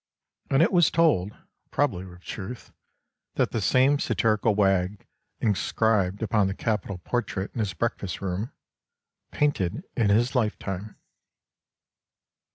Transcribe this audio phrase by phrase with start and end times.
[0.49, 1.37] And it was told
[1.69, 2.71] (probably with truth),
[3.35, 5.05] that the same satirical wag
[5.39, 8.51] inscribed upon the capital portrait in his breakfast room,
[9.31, 10.95] 'Painted in his lifetime.